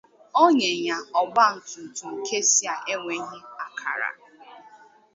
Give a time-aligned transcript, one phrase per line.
[0.43, 4.09] onye nya ọgbaatumtum Kasea enweghị ákàrà.